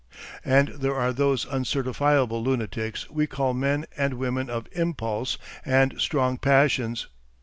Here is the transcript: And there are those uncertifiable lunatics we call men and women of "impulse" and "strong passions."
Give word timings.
And 0.43 0.69
there 0.69 0.95
are 0.95 1.13
those 1.13 1.45
uncertifiable 1.45 2.41
lunatics 2.43 3.07
we 3.11 3.27
call 3.27 3.53
men 3.53 3.85
and 3.95 4.15
women 4.15 4.49
of 4.49 4.65
"impulse" 4.71 5.37
and 5.63 5.93
"strong 6.01 6.39
passions." 6.39 7.05